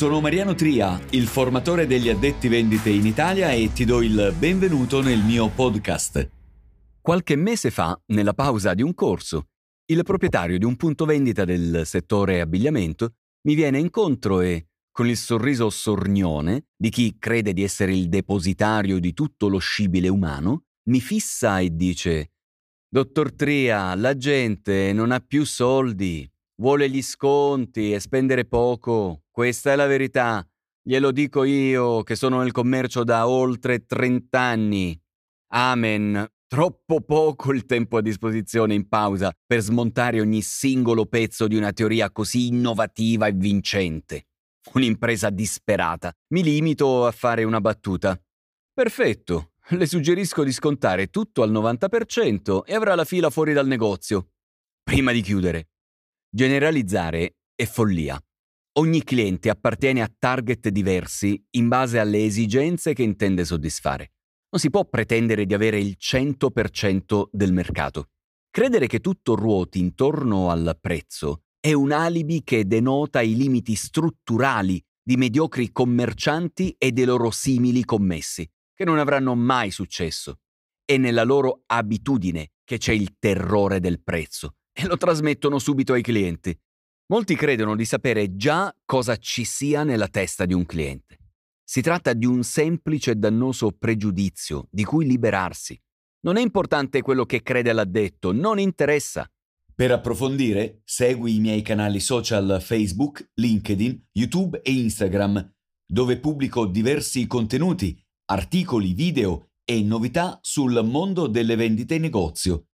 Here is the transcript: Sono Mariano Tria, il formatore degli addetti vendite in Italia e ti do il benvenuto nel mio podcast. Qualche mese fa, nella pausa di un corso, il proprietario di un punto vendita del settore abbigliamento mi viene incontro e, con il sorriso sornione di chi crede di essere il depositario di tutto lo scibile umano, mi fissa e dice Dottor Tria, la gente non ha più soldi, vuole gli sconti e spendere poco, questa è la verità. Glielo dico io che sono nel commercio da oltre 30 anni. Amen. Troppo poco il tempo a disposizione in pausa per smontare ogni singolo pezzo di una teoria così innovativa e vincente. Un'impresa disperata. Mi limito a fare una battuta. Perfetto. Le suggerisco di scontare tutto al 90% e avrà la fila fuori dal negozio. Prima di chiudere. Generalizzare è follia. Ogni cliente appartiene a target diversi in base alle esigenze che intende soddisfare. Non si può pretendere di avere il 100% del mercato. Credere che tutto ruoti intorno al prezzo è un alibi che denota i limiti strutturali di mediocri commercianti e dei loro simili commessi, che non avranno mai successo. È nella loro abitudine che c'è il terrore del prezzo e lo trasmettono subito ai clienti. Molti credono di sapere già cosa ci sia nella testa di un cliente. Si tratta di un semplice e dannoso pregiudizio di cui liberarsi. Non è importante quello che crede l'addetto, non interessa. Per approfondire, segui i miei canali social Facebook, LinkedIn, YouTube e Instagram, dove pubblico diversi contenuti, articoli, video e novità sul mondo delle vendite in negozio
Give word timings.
Sono 0.00 0.22
Mariano 0.22 0.54
Tria, 0.54 0.98
il 1.10 1.26
formatore 1.26 1.86
degli 1.86 2.08
addetti 2.08 2.48
vendite 2.48 2.88
in 2.88 3.04
Italia 3.04 3.50
e 3.50 3.70
ti 3.74 3.84
do 3.84 4.00
il 4.00 4.34
benvenuto 4.38 5.02
nel 5.02 5.22
mio 5.22 5.50
podcast. 5.50 6.26
Qualche 7.02 7.36
mese 7.36 7.70
fa, 7.70 8.00
nella 8.06 8.32
pausa 8.32 8.72
di 8.72 8.80
un 8.80 8.94
corso, 8.94 9.48
il 9.92 10.02
proprietario 10.02 10.56
di 10.56 10.64
un 10.64 10.76
punto 10.76 11.04
vendita 11.04 11.44
del 11.44 11.82
settore 11.84 12.40
abbigliamento 12.40 13.16
mi 13.42 13.54
viene 13.54 13.78
incontro 13.78 14.40
e, 14.40 14.68
con 14.90 15.06
il 15.06 15.18
sorriso 15.18 15.68
sornione 15.68 16.68
di 16.74 16.88
chi 16.88 17.16
crede 17.18 17.52
di 17.52 17.62
essere 17.62 17.94
il 17.94 18.08
depositario 18.08 19.00
di 19.00 19.12
tutto 19.12 19.48
lo 19.48 19.58
scibile 19.58 20.08
umano, 20.08 20.62
mi 20.88 21.00
fissa 21.02 21.60
e 21.60 21.76
dice 21.76 22.30
Dottor 22.88 23.34
Tria, 23.34 23.94
la 23.96 24.16
gente 24.16 24.94
non 24.94 25.12
ha 25.12 25.20
più 25.20 25.44
soldi, 25.44 26.26
vuole 26.56 26.88
gli 26.88 27.02
sconti 27.02 27.92
e 27.92 28.00
spendere 28.00 28.46
poco, 28.46 29.24
questa 29.40 29.72
è 29.72 29.74
la 29.74 29.86
verità. 29.86 30.46
Glielo 30.82 31.12
dico 31.12 31.44
io 31.44 32.02
che 32.02 32.14
sono 32.14 32.42
nel 32.42 32.52
commercio 32.52 33.04
da 33.04 33.26
oltre 33.26 33.86
30 33.86 34.38
anni. 34.38 35.02
Amen. 35.54 36.30
Troppo 36.46 37.00
poco 37.00 37.50
il 37.54 37.64
tempo 37.64 37.96
a 37.96 38.02
disposizione 38.02 38.74
in 38.74 38.86
pausa 38.86 39.32
per 39.46 39.60
smontare 39.62 40.20
ogni 40.20 40.42
singolo 40.42 41.06
pezzo 41.06 41.46
di 41.46 41.56
una 41.56 41.72
teoria 41.72 42.10
così 42.10 42.48
innovativa 42.48 43.28
e 43.28 43.32
vincente. 43.32 44.26
Un'impresa 44.74 45.30
disperata. 45.30 46.12
Mi 46.34 46.42
limito 46.42 47.06
a 47.06 47.10
fare 47.10 47.42
una 47.44 47.62
battuta. 47.62 48.20
Perfetto. 48.74 49.52
Le 49.68 49.86
suggerisco 49.86 50.44
di 50.44 50.52
scontare 50.52 51.06
tutto 51.06 51.42
al 51.42 51.50
90% 51.50 52.64
e 52.66 52.74
avrà 52.74 52.94
la 52.94 53.06
fila 53.06 53.30
fuori 53.30 53.54
dal 53.54 53.66
negozio. 53.66 54.32
Prima 54.82 55.12
di 55.12 55.22
chiudere. 55.22 55.70
Generalizzare 56.28 57.36
è 57.54 57.64
follia. 57.64 58.22
Ogni 58.74 59.02
cliente 59.02 59.50
appartiene 59.50 60.00
a 60.00 60.12
target 60.16 60.68
diversi 60.68 61.44
in 61.56 61.66
base 61.66 61.98
alle 61.98 62.24
esigenze 62.24 62.92
che 62.92 63.02
intende 63.02 63.44
soddisfare. 63.44 64.12
Non 64.50 64.60
si 64.60 64.70
può 64.70 64.84
pretendere 64.84 65.44
di 65.44 65.54
avere 65.54 65.80
il 65.80 65.96
100% 65.98 67.24
del 67.32 67.52
mercato. 67.52 68.10
Credere 68.48 68.86
che 68.86 69.00
tutto 69.00 69.34
ruoti 69.34 69.80
intorno 69.80 70.50
al 70.50 70.78
prezzo 70.80 71.42
è 71.58 71.72
un 71.72 71.90
alibi 71.90 72.42
che 72.44 72.64
denota 72.64 73.20
i 73.20 73.34
limiti 73.34 73.74
strutturali 73.74 74.80
di 75.02 75.16
mediocri 75.16 75.72
commercianti 75.72 76.74
e 76.78 76.92
dei 76.92 77.04
loro 77.06 77.32
simili 77.32 77.84
commessi, 77.84 78.48
che 78.72 78.84
non 78.84 78.98
avranno 78.98 79.34
mai 79.34 79.72
successo. 79.72 80.38
È 80.84 80.96
nella 80.96 81.24
loro 81.24 81.64
abitudine 81.66 82.52
che 82.64 82.78
c'è 82.78 82.92
il 82.92 83.16
terrore 83.18 83.80
del 83.80 84.00
prezzo 84.00 84.54
e 84.72 84.86
lo 84.86 84.96
trasmettono 84.96 85.58
subito 85.58 85.92
ai 85.92 86.02
clienti. 86.02 86.56
Molti 87.10 87.34
credono 87.34 87.74
di 87.74 87.84
sapere 87.84 88.36
già 88.36 88.72
cosa 88.84 89.16
ci 89.16 89.44
sia 89.44 89.82
nella 89.82 90.06
testa 90.06 90.46
di 90.46 90.54
un 90.54 90.64
cliente. 90.64 91.18
Si 91.64 91.80
tratta 91.80 92.12
di 92.12 92.24
un 92.24 92.44
semplice 92.44 93.10
e 93.10 93.14
dannoso 93.16 93.72
pregiudizio 93.72 94.68
di 94.70 94.84
cui 94.84 95.06
liberarsi. 95.06 95.76
Non 96.20 96.36
è 96.36 96.40
importante 96.40 97.02
quello 97.02 97.24
che 97.24 97.42
crede 97.42 97.72
l'addetto, 97.72 98.30
non 98.30 98.60
interessa. 98.60 99.28
Per 99.74 99.90
approfondire, 99.90 100.82
segui 100.84 101.34
i 101.34 101.40
miei 101.40 101.62
canali 101.62 101.98
social 101.98 102.58
Facebook, 102.62 103.30
LinkedIn, 103.34 104.10
YouTube 104.12 104.60
e 104.62 104.70
Instagram, 104.70 105.52
dove 105.84 106.16
pubblico 106.16 106.64
diversi 106.64 107.26
contenuti, 107.26 108.00
articoli, 108.26 108.92
video 108.92 109.50
e 109.64 109.82
novità 109.82 110.38
sul 110.42 110.80
mondo 110.84 111.26
delle 111.26 111.56
vendite 111.56 111.96
in 111.96 112.02
negozio 112.02 112.66